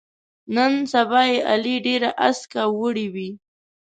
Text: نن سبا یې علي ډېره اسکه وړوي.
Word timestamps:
نن 0.55 0.73
سبا 0.93 1.21
یې 1.31 1.37
علي 1.49 1.75
ډېره 1.85 2.09
اسکه 2.27 2.63
وړوي. 2.79 3.31